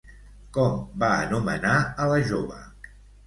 Com 0.55 0.79
va 1.03 1.09
anomenar 1.27 1.75
a 2.05 2.09
la 2.15 2.19
jove? 2.33 2.61